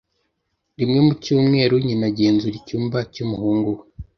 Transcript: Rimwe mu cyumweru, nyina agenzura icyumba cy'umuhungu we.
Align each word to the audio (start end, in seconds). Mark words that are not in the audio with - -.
Rimwe 0.79 0.99
mu 1.05 1.13
cyumweru, 1.23 1.75
nyina 1.85 2.05
agenzura 2.11 2.55
icyumba 2.59 2.97
cy'umuhungu 3.13 3.69
we. 3.77 3.83